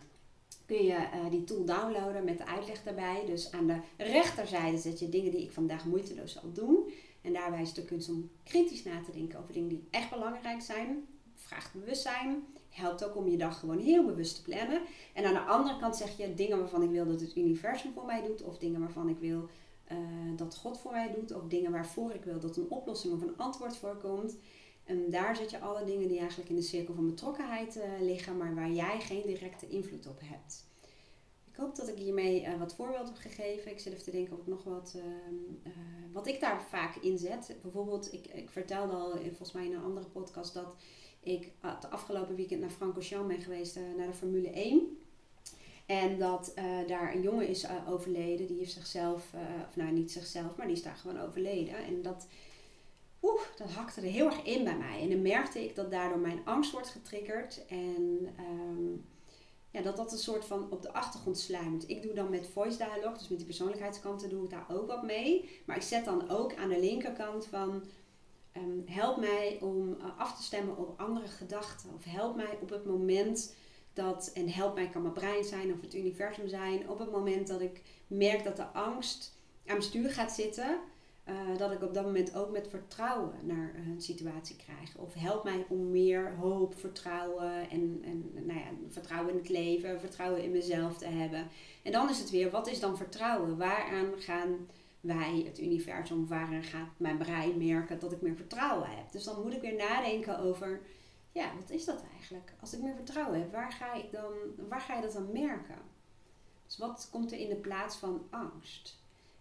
[0.67, 3.23] Kun je uh, die tool downloaden met de uitleg daarbij.
[3.27, 6.93] Dus aan de rechterzijde zet je dingen die ik vandaag moeiteloos zal doen.
[7.23, 10.11] En daarbij is het de kunst om kritisch na te denken over dingen die echt
[10.11, 11.07] belangrijk zijn.
[11.35, 12.45] Vraagt bewustzijn.
[12.69, 14.83] Helpt ook om je dag gewoon heel bewust te plannen.
[15.15, 18.05] En aan de andere kant zeg je dingen waarvan ik wil dat het universum voor
[18.05, 18.43] mij doet.
[18.43, 19.49] Of dingen waarvan ik wil
[19.93, 19.99] uh,
[20.37, 21.35] dat God voor mij doet.
[21.35, 24.37] Of dingen waarvoor ik wil dat een oplossing of een antwoord voorkomt.
[24.91, 28.37] En daar zet je alle dingen die eigenlijk in de cirkel van betrokkenheid uh, liggen,
[28.37, 30.65] maar waar jij geen directe invloed op hebt.
[31.51, 33.71] Ik hoop dat ik hiermee uh, wat voorbeeld heb gegeven.
[33.71, 35.73] Ik zit even te denken of nog wat, uh,
[36.13, 37.57] wat ik daar vaak inzet.
[37.63, 40.77] Bijvoorbeeld, ik, ik vertelde al volgens mij in een andere podcast dat
[41.21, 44.99] ik het afgelopen weekend naar Francorchamps ben geweest, naar de Formule 1.
[45.87, 46.53] En dat
[46.87, 49.33] daar een jongen is overleden, die heeft zichzelf,
[49.69, 51.75] of nou niet zichzelf, maar die is daar gewoon overleden.
[51.75, 52.27] En dat
[53.23, 55.01] oeh, dat hakte er heel erg in bij mij.
[55.01, 57.67] En dan merkte ik dat daardoor mijn angst wordt getriggerd.
[57.67, 58.93] En ehm,
[59.71, 61.89] ja, dat dat een soort van op de achtergrond sluimt.
[61.89, 65.03] Ik doe dan met voice dialogue, dus met die persoonlijkheidskanten doe ik daar ook wat
[65.03, 65.63] mee.
[65.65, 67.83] Maar ik zet dan ook aan de linkerkant van...
[68.57, 71.95] Um, help mij om uh, af te stemmen op andere gedachten.
[71.95, 73.55] Of help mij op het moment
[73.93, 74.31] dat...
[74.35, 76.89] En help mij kan mijn brein zijn of het universum zijn.
[76.89, 80.79] Op het moment dat ik merk dat de angst aan mijn stuur gaat zitten
[81.31, 84.97] uh, dat ik op dat moment ook met vertrouwen naar een situatie krijg.
[84.97, 90.01] Of help mij om meer hoop, vertrouwen en, en nou ja, vertrouwen in het leven,
[90.01, 91.49] vertrouwen in mezelf te hebben.
[91.83, 93.59] En dan is het weer, wat is dan vertrouwen?
[93.59, 94.69] Waaraan gaan
[95.01, 99.13] wij, het universum, waaraan gaat mijn brein merken dat ik meer vertrouwen heb?
[99.13, 100.81] Dus dan moet ik weer nadenken over,
[101.33, 102.53] ja, wat is dat eigenlijk?
[102.61, 104.33] Als ik meer vertrouwen heb, waar ga, ik dan,
[104.69, 105.79] waar ga je dat dan merken?
[106.67, 108.99] Dus wat komt er in de plaats van angst?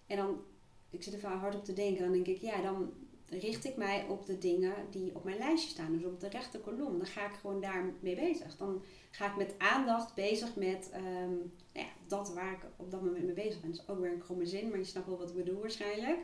[0.08, 0.42] En dan
[0.90, 2.04] ik zit er vaak hard op te denken.
[2.04, 2.92] Dan denk ik, ja, dan
[3.30, 5.94] richt ik mij op de dingen die op mijn lijstje staan.
[5.94, 6.98] Dus op de rechte kolom.
[6.98, 8.58] Dan ga ik gewoon daarmee bezig.
[8.58, 13.26] Dan ga ik met aandacht bezig met um, ja, dat waar ik op dat moment
[13.26, 13.72] mee bezig ben.
[13.72, 16.20] Dat is ook weer een kromme zin, maar je snapt wel wat ik bedoel waarschijnlijk.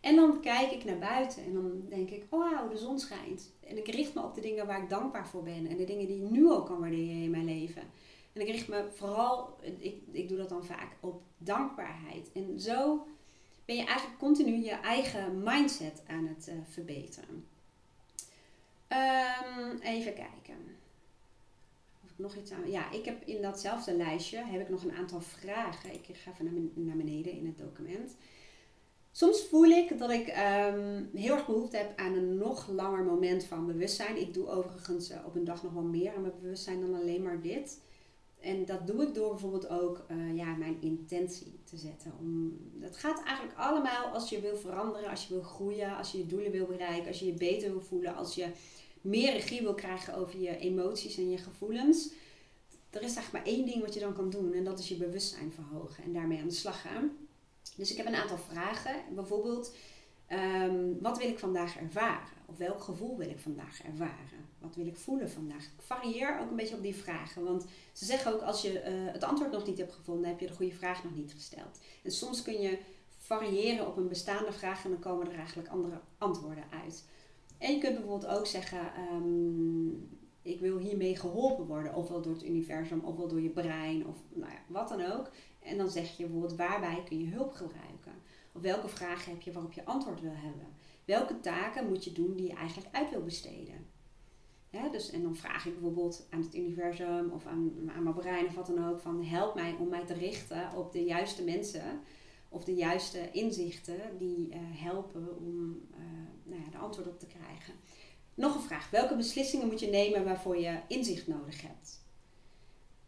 [0.00, 3.52] En dan kijk ik naar buiten en dan denk ik, oh wauw, de zon schijnt.
[3.60, 5.66] En ik richt me op de dingen waar ik dankbaar voor ben.
[5.66, 7.82] En de dingen die ik nu al kan waarderen in mijn leven.
[8.32, 12.32] En ik richt me vooral, ik, ik doe dat dan vaak, op dankbaarheid.
[12.32, 13.06] En zo
[13.64, 17.46] ben je eigenlijk continu je eigen mindset aan het uh, verbeteren.
[18.88, 20.76] Um, even kijken.
[22.04, 22.70] Of ik nog iets aan.
[22.70, 25.92] Ja, ik heb in datzelfde lijstje heb ik nog een aantal vragen.
[25.92, 28.16] Ik ga even naar beneden in het document.
[29.12, 33.44] Soms voel ik dat ik um, heel erg behoefte heb aan een nog langer moment
[33.44, 34.20] van bewustzijn.
[34.20, 37.22] Ik doe overigens uh, op een dag nog wel meer aan mijn bewustzijn dan alleen
[37.22, 37.80] maar dit.
[38.42, 42.12] En dat doe ik door bijvoorbeeld ook uh, ja, mijn intentie te zetten.
[42.18, 46.18] Om, het gaat eigenlijk allemaal als je wil veranderen, als je wil groeien, als je
[46.18, 48.46] je doelen wil bereiken, als je je beter wil voelen, als je
[49.00, 52.10] meer regie wil krijgen over je emoties en je gevoelens.
[52.90, 54.96] Er is eigenlijk maar één ding wat je dan kan doen en dat is je
[54.96, 57.10] bewustzijn verhogen en daarmee aan de slag gaan.
[57.76, 58.94] Dus ik heb een aantal vragen.
[59.14, 59.74] Bijvoorbeeld,
[60.32, 62.28] um, wat wil ik vandaag ervaren?
[62.52, 64.48] Of welk gevoel wil ik vandaag ervaren?
[64.58, 65.64] Wat wil ik voelen vandaag?
[65.64, 67.44] Ik varieer ook een beetje op die vragen.
[67.44, 70.46] Want ze zeggen ook, als je uh, het antwoord nog niet hebt gevonden, heb je
[70.46, 71.80] de goede vraag nog niet gesteld.
[72.02, 72.78] En soms kun je
[73.16, 77.04] variëren op een bestaande vraag en dan komen er eigenlijk andere antwoorden uit.
[77.58, 78.80] En je kunt bijvoorbeeld ook zeggen,
[79.12, 80.08] um,
[80.42, 81.94] ik wil hiermee geholpen worden.
[81.94, 85.30] Ofwel door het universum, ofwel door je brein, of nou ja, wat dan ook.
[85.62, 88.12] En dan zeg je bijvoorbeeld, waarbij kun je hulp gebruiken?
[88.52, 90.71] Of welke vragen heb je waarop je antwoord wil hebben?
[91.04, 93.90] Welke taken moet je doen die je eigenlijk uit wil besteden?
[94.92, 98.54] Dus, en dan vraag ik bijvoorbeeld aan het universum of aan, aan mijn brein of
[98.54, 102.00] wat dan ook van help mij om mij te richten op de juiste mensen
[102.48, 105.98] of de juiste inzichten die uh, helpen om uh,
[106.42, 107.74] nou ja, de antwoord op te krijgen.
[108.34, 108.90] Nog een vraag.
[108.90, 112.00] Welke beslissingen moet je nemen waarvoor je inzicht nodig hebt?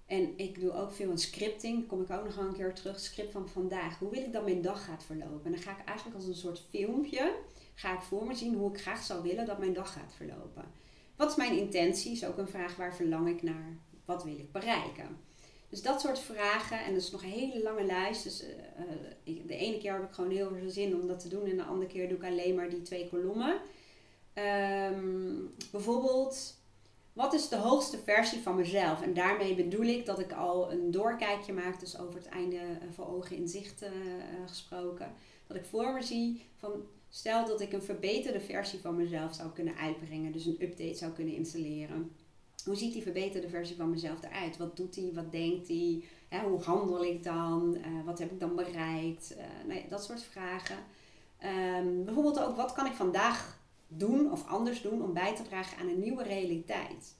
[0.07, 1.87] En ik doe ook veel een scripting.
[1.87, 3.00] Kom ik ook nog een keer terug.
[3.00, 3.98] Script van vandaag.
[3.98, 5.44] Hoe wil ik dat mijn dag gaat verlopen?
[5.44, 7.35] En dan ga ik eigenlijk als een soort filmpje
[7.74, 10.64] ga ik voor me zien hoe ik graag zou willen dat mijn dag gaat verlopen.
[11.16, 12.12] Wat is mijn intentie?
[12.12, 13.76] Is ook een vraag waar verlang ik naar?
[14.04, 15.18] Wat wil ik bereiken?
[15.68, 16.84] Dus dat soort vragen.
[16.84, 18.22] En dat is nog een hele lange lijst.
[18.22, 18.50] Dus uh,
[19.46, 21.46] de ene keer heb ik gewoon heel veel zin om dat te doen.
[21.46, 23.60] En de andere keer doe ik alleen maar die twee kolommen.
[24.34, 26.54] Um, bijvoorbeeld,
[27.12, 29.02] wat is de hoogste versie van mezelf?
[29.02, 31.80] En daarmee bedoel ik dat ik al een doorkijkje maak.
[31.80, 33.84] Dus over het einde uh, voor ogen in zicht
[34.46, 35.12] gesproken.
[35.46, 36.70] Dat ik voor me zie van
[37.14, 41.12] Stel dat ik een verbeterde versie van mezelf zou kunnen uitbrengen, dus een update zou
[41.12, 42.16] kunnen installeren.
[42.64, 44.57] Hoe ziet die verbeterde versie van mezelf eruit?
[44.57, 45.11] Wat doet hij?
[45.14, 46.05] Wat denkt hij?
[46.44, 47.77] hoe handel ik dan?
[47.77, 49.33] Uh, wat heb ik dan bereikt?
[49.37, 50.77] Uh, nou ja, dat soort vragen.
[51.79, 55.79] Um, bijvoorbeeld ook, wat kan ik vandaag doen of anders doen om bij te dragen
[55.79, 57.16] aan een nieuwe realiteit?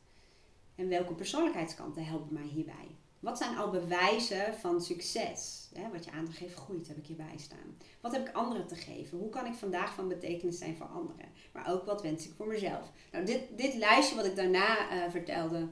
[0.75, 2.94] En welke persoonlijkheidskanten helpen mij hierbij?
[3.25, 5.69] Wat zijn al bewijzen van succes?
[5.93, 7.77] Wat je aandacht geeft groeit, heb ik hierbij staan.
[8.01, 9.19] Wat heb ik anderen te geven?
[9.19, 11.27] Hoe kan ik vandaag van betekenis zijn voor anderen?
[11.53, 12.91] Maar ook wat wens ik voor mezelf?
[13.13, 15.69] Nou, dit, dit lijstje wat ik daarna uh, vertelde,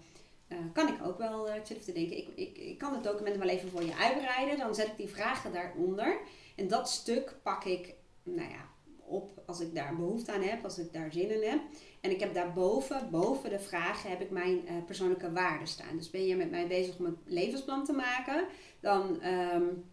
[0.49, 3.05] uh, kan ik ook wel, uh, ik zit te denken, ik, ik, ik kan het
[3.05, 4.59] document wel even voor je uitbreiden.
[4.59, 6.21] Dan zet ik die vragen daaronder.
[6.57, 8.69] En dat stuk pak ik, nou ja,
[9.12, 11.61] op als ik daar behoefte aan heb, als ik daar zin in heb.
[12.01, 15.96] En ik heb daarboven, boven de vragen, heb ik mijn uh, persoonlijke waarden staan.
[15.96, 18.44] Dus ben je met mij bezig om een levensplan te maken,
[18.81, 19.85] dan um,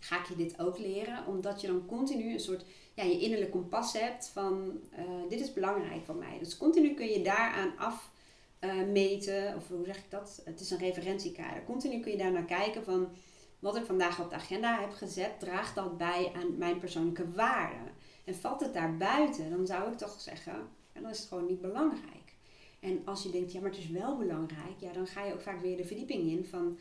[0.00, 1.26] ga ik je dit ook leren.
[1.26, 5.52] Omdat je dan continu een soort, ja, je innerlijk kompas hebt van, uh, dit is
[5.52, 6.38] belangrijk voor mij.
[6.38, 10.42] Dus continu kun je daaraan afmeten, uh, of hoe zeg ik dat?
[10.44, 11.64] Het is een referentiekader.
[11.64, 13.08] Continu kun je daar naar kijken van,
[13.58, 17.92] wat ik vandaag op de agenda heb gezet, draagt dat bij aan mijn persoonlijke waarden.
[18.28, 20.54] En valt het daar buiten, dan zou ik toch zeggen,
[20.92, 22.34] en dan is het gewoon niet belangrijk.
[22.80, 25.40] En als je denkt, ja, maar het is wel belangrijk, ja, dan ga je ook
[25.40, 26.78] vaak weer de verdieping in van,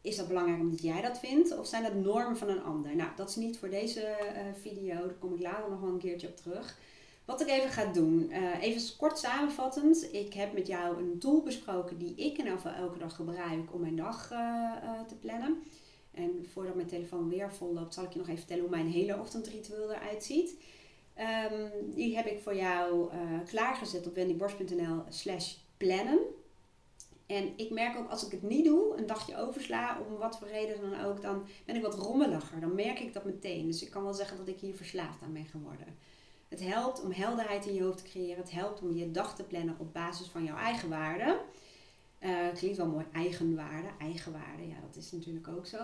[0.00, 2.96] is dat belangrijk omdat jij dat vindt of zijn dat normen van een ander?
[2.96, 5.98] Nou, dat is niet voor deze uh, video, daar kom ik later nog wel een
[5.98, 6.78] keertje op terug.
[7.24, 10.08] Wat ik even ga doen, uh, even kort samenvattend.
[10.12, 13.96] Ik heb met jou een tool besproken die ik in elke dag gebruik om mijn
[13.96, 15.62] dag uh, te plannen.
[16.10, 18.88] En voordat mijn telefoon weer vol loopt, zal ik je nog even vertellen hoe mijn
[18.88, 20.54] hele ochtendritueel eruit ziet.
[21.52, 26.18] Um, die heb ik voor jou uh, klaargezet op wendyborst.nl slash plannen.
[27.26, 30.48] En ik merk ook als ik het niet doe, een dagje oversla, om wat voor
[30.48, 32.60] reden dan ook, dan ben ik wat rommeliger.
[32.60, 33.66] Dan merk ik dat meteen.
[33.66, 35.86] Dus ik kan wel zeggen dat ik hier verslaafd aan ben geworden.
[36.48, 38.42] Het helpt om helderheid in je hoofd te creëren.
[38.42, 41.38] Het helpt om je dag te plannen op basis van jouw eigen waarden.
[42.20, 45.78] Uh, klinkt wel mooi, eigenwaarde, eigenwaarde, ja dat is natuurlijk ook zo.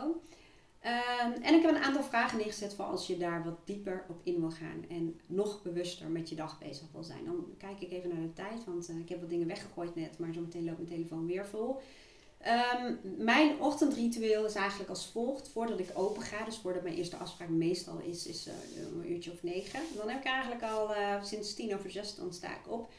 [0.86, 4.20] Um, en ik heb een aantal vragen neergezet voor als je daar wat dieper op
[4.22, 7.24] in wil gaan en nog bewuster met je dag bezig wil zijn.
[7.24, 10.18] Dan kijk ik even naar de tijd, want uh, ik heb wat dingen weggegooid net,
[10.18, 11.80] maar zometeen loopt mijn telefoon weer vol.
[12.80, 15.48] Um, mijn ochtendritueel is eigenlijk als volgt.
[15.48, 18.52] Voordat ik open ga, dus voordat mijn eerste afspraak meestal is, is uh,
[19.02, 19.80] een uurtje of negen.
[19.96, 20.90] Dan heb ik eigenlijk al
[21.22, 22.92] sinds tien over zes, dan sta ik op.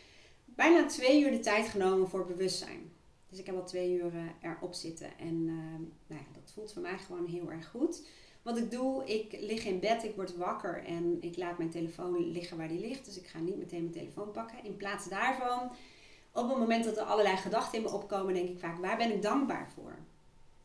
[0.45, 2.95] Bijna twee uur de tijd genomen voor bewustzijn.
[3.29, 4.11] Dus ik heb al twee uur
[4.41, 5.17] erop zitten.
[5.17, 5.55] En uh,
[6.07, 8.05] nou ja, dat voelt voor mij gewoon heel erg goed.
[8.41, 12.31] Wat ik doe, ik lig in bed, ik word wakker en ik laat mijn telefoon
[12.31, 13.05] liggen waar die ligt.
[13.05, 14.63] Dus ik ga niet meteen mijn telefoon pakken.
[14.63, 15.71] In plaats daarvan,
[16.31, 19.11] op het moment dat er allerlei gedachten in me opkomen, denk ik vaak, waar ben
[19.11, 19.97] ik dankbaar voor?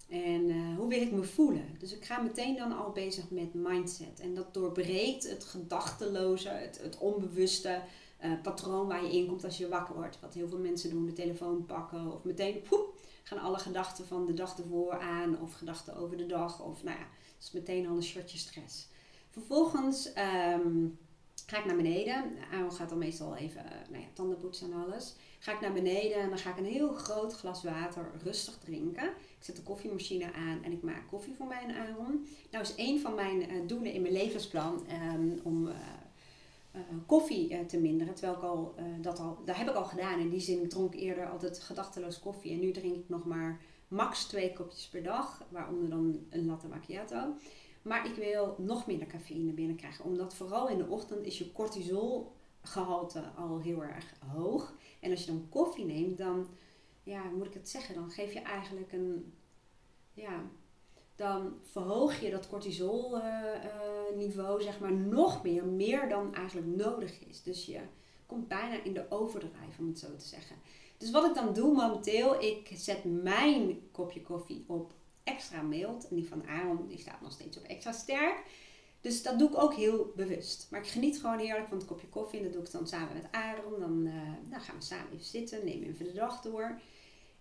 [0.09, 1.77] En uh, hoe wil ik me voelen?
[1.79, 4.21] Dus ik ga meteen dan al bezig met mindset.
[4.21, 7.81] En dat doorbreekt het gedachteloze, het, het onbewuste,
[8.25, 10.21] uh, patroon waar je in komt als je wakker wordt.
[10.21, 14.27] Wat heel veel mensen doen, de telefoon pakken of meteen poep, gaan alle gedachten van
[14.27, 16.63] de dag ervoor aan of gedachten over de dag.
[16.63, 18.89] Of nou ja, dat is meteen al een shotje stress.
[19.31, 20.87] Vervolgens ehm,
[21.47, 22.25] ga ik naar beneden.
[22.53, 25.15] Aaron gaat dan meestal even nou ja, tanden poetsen en alles.
[25.39, 29.05] Ga ik naar beneden en dan ga ik een heel groot glas water rustig drinken.
[29.09, 32.27] Ik zet de koffiemachine aan en ik maak koffie voor mij en Aaron.
[32.51, 35.69] Nou is een van mijn uh, doelen in mijn levensplan um, om
[37.07, 38.15] koffie te minderen.
[38.15, 40.21] Terwijl ik al, dat al, dat heb ik al gedaan.
[40.21, 42.53] In die zin dronk ik eerder altijd gedachteloos koffie.
[42.53, 45.45] En nu drink ik nog maar max twee kopjes per dag.
[45.49, 47.35] Waaronder dan een latte macchiato.
[47.83, 50.05] Maar ik wil nog minder cafeïne binnenkrijgen.
[50.05, 54.75] Omdat vooral in de ochtend is je cortisolgehalte al heel erg hoog.
[55.01, 56.47] En als je dan koffie neemt, dan,
[57.03, 57.95] ja, moet ik het zeggen?
[57.95, 59.33] Dan geef je eigenlijk een,
[60.13, 60.43] ja,
[61.17, 65.65] dan verhoog je dat cortisolniveau, uh, zeg maar, nog meer.
[65.65, 67.43] Meer dan eigenlijk nodig is.
[67.43, 67.81] Dus je
[68.27, 70.57] komt bijna in de overdrijf, om het zo te zeggen.
[70.97, 74.93] Dus wat ik dan doe momenteel, ik zet mijn kopje koffie op
[75.25, 76.09] extra mild.
[76.09, 78.43] En die van Aaron die staat nog steeds op extra sterk.
[79.01, 80.67] Dus dat doe ik ook heel bewust.
[80.71, 82.39] Maar ik geniet gewoon heerlijk van het kopje koffie.
[82.39, 83.81] En dat doe ik dan samen met Aaron.
[83.81, 86.81] Dan, uh, dan gaan we samen even zitten, nemen even de dag door.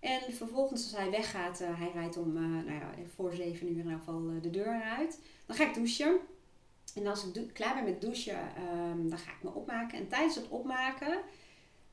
[0.01, 3.71] En vervolgens als hij weggaat, uh, hij rijdt om uh, nou ja, voor 7 uur
[3.71, 5.19] in ieder geval de deur uit.
[5.45, 6.19] Dan ga ik douchen.
[6.95, 9.97] En als ik klaar ben met douchen, um, dan ga ik me opmaken.
[9.97, 11.21] En tijdens het opmaken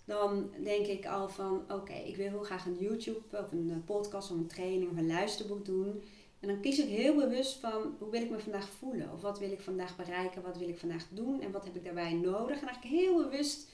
[0.09, 4.31] dan denk ik al van oké, ik wil heel graag een YouTube of een podcast
[4.31, 6.03] of een training of een luisterboek doen.
[6.41, 9.13] En dan kies ik heel bewust van hoe wil ik me vandaag voelen?
[9.13, 10.43] Of wat wil ik vandaag bereiken?
[10.43, 11.41] Wat wil ik vandaag doen?
[11.41, 12.61] En wat heb ik daarbij nodig?
[12.61, 13.69] En eigenlijk heel bewust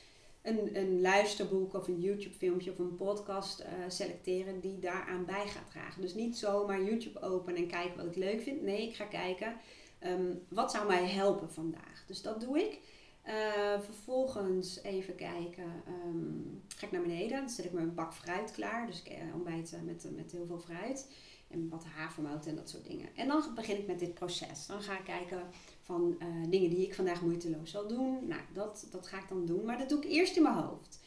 [0.45, 5.47] een, een luisterboek of een YouTube filmpje of een podcast uh, selecteren die daaraan bij
[5.47, 6.03] gaat dragen.
[6.03, 8.63] Dus niet zomaar YouTube openen en kijken wat ik leuk vind.
[8.63, 9.57] Nee, ik ga kijken
[10.07, 12.05] um, wat zou mij helpen vandaag.
[12.07, 12.79] Dus dat doe ik.
[13.27, 17.39] Uh, vervolgens even kijken, um, ga ik naar beneden.
[17.39, 18.87] Dan zet ik mijn bak fruit klaar.
[18.87, 21.13] Dus ik uh, ontbijt met, met heel veel fruit.
[21.49, 23.09] En wat havermout en dat soort dingen.
[23.15, 24.67] En dan begin ik met dit proces.
[24.67, 25.43] Dan ga ik kijken
[25.85, 28.19] van uh, dingen die ik vandaag moeiteloos zal doen.
[28.29, 29.65] Nou, dat, dat ga ik dan doen.
[29.65, 31.01] Maar dat doe ik eerst in mijn hoofd.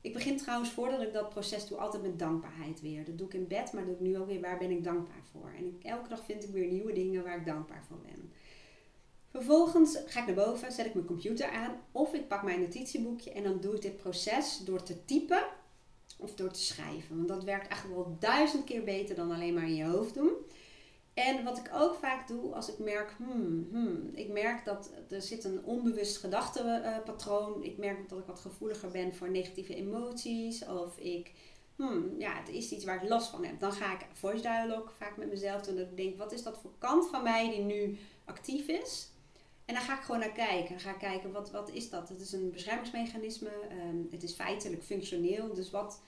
[0.00, 3.04] Ik begin trouwens voordat ik dat proces doe altijd met dankbaarheid weer.
[3.04, 4.84] Dat doe ik in bed, maar dat doe ik nu ook weer waar ben ik
[4.84, 5.50] dankbaar voor.
[5.58, 8.32] En elke dag vind ik weer nieuwe dingen waar ik dankbaar voor ben.
[9.30, 13.32] Vervolgens ga ik naar boven, zet ik mijn computer aan of ik pak mijn notitieboekje
[13.32, 15.42] en dan doe ik dit proces door te typen
[16.18, 17.16] of door te schrijven.
[17.16, 20.32] Want dat werkt eigenlijk wel duizend keer beter dan alleen maar in je hoofd doen.
[21.14, 25.22] En wat ik ook vaak doe als ik merk, hmm, hmm, ik merk dat er
[25.22, 27.62] zit een onbewust gedachtenpatroon.
[27.62, 30.66] Ik merk dat ik wat gevoeliger ben voor negatieve emoties.
[30.66, 31.32] Of ik,
[31.76, 33.60] hmm, ja, het is iets waar ik last van heb.
[33.60, 35.76] Dan ga ik voice dialogue vaak met mezelf doen.
[35.76, 39.10] Dat ik denk, wat is dat voor kant van mij die nu actief is?
[39.64, 40.80] En dan ga ik gewoon naar kijken.
[40.80, 42.08] Ga ik kijken, wat, wat is dat?
[42.08, 43.50] Het is een beschermingsmechanisme.
[43.88, 45.54] Um, het is feitelijk functioneel.
[45.54, 46.00] Dus wat,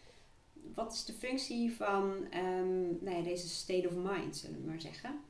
[0.75, 4.81] wat is de functie van um, nou ja, deze state of mind, zullen we maar
[4.81, 5.20] zeggen.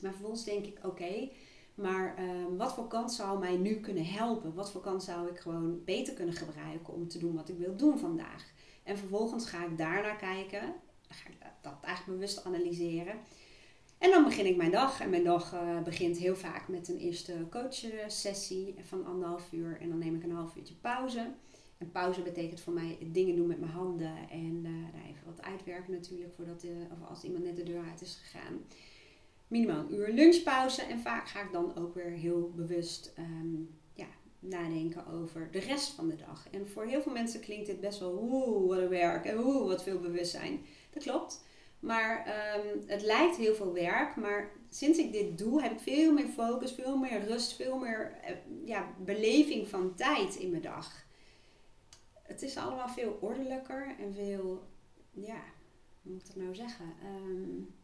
[0.00, 1.28] Maar vervolgens denk ik, oké,
[1.74, 4.54] maar um, wat voor kant zou mij nu kunnen helpen?
[4.54, 7.76] Wat voor kant zou ik gewoon beter kunnen gebruiken om te doen wat ik wil
[7.76, 8.52] doen vandaag?
[8.82, 10.74] En vervolgens ga ik daarnaar kijken.
[11.08, 13.14] Ga ik dat eigenlijk bewust analyseren.
[13.98, 15.00] En dan begin ik mijn dag.
[15.00, 19.80] En mijn dag uh, begint heel vaak met een eerste coachsessie van anderhalf uur.
[19.80, 21.30] En dan neem ik een half uurtje pauze.
[21.82, 24.14] En pauze betekent voor mij dingen doen met mijn handen.
[24.30, 28.02] En uh, even wat uitwerken natuurlijk, voordat de, of als iemand net de deur uit
[28.02, 28.60] is gegaan.
[29.48, 30.82] Minimaal een uur lunchpauze.
[30.82, 34.06] En vaak ga ik dan ook weer heel bewust um, ja,
[34.38, 36.46] nadenken over de rest van de dag.
[36.50, 39.24] En voor heel veel mensen klinkt dit best wel, oeh, wat een werk.
[39.24, 40.60] En oeh, wat veel bewustzijn.
[40.90, 41.44] Dat klopt.
[41.80, 44.16] Maar um, het lijkt heel veel werk.
[44.16, 48.18] Maar sinds ik dit doe, heb ik veel meer focus, veel meer rust, veel meer
[48.28, 48.36] uh,
[48.68, 51.10] ja, beleving van tijd in mijn dag.
[52.32, 54.62] Het is allemaal veel ordelijker en veel,
[55.10, 55.42] ja,
[56.02, 56.86] hoe moet ik dat nou zeggen?
[57.04, 57.74] Um,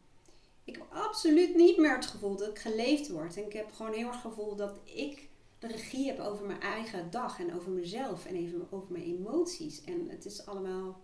[0.63, 3.37] ik heb absoluut niet meer het gevoel dat ik geleefd word.
[3.37, 6.61] En ik heb gewoon heel erg het gevoel dat ik de regie heb over mijn
[6.61, 9.83] eigen dag en over mezelf en even over mijn emoties.
[9.83, 11.01] En het is allemaal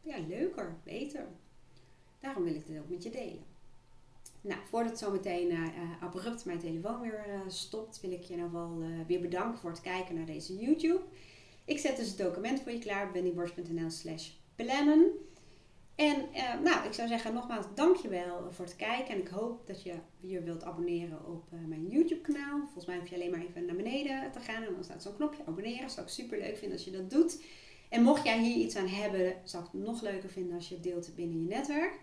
[0.00, 1.28] ja, leuker, beter.
[2.20, 3.44] Daarom wil ik dit ook met je delen.
[4.40, 8.52] Nou, voordat zo meteen uh, abrupt mijn telefoon weer uh, stopt, wil ik je nou
[8.52, 11.00] wel weer bedanken voor het kijken naar deze YouTube.
[11.66, 15.10] Ik zet dus het document voor je klaar, bennyborst.nl slash plannen.
[15.94, 16.16] En
[16.62, 19.14] nou, ik zou zeggen nogmaals dankjewel voor het kijken.
[19.14, 22.58] En ik hoop dat je je wilt abonneren op mijn YouTube kanaal.
[22.58, 25.16] Volgens mij hoef je alleen maar even naar beneden te gaan en dan staat zo'n
[25.16, 25.90] knopje abonneren.
[25.90, 27.42] Zou ik super leuk vinden als je dat doet.
[27.88, 30.74] En mocht jij hier iets aan hebben, zou ik het nog leuker vinden als je
[30.74, 31.98] het deelt binnen je netwerk.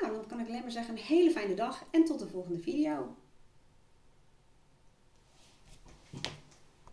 [0.00, 2.58] Nou, dan kan ik alleen maar zeggen een hele fijne dag en tot de volgende
[2.58, 3.16] video.